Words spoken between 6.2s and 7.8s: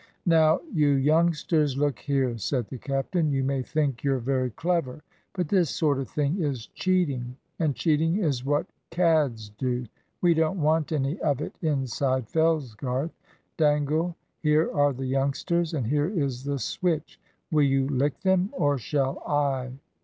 is cheating, and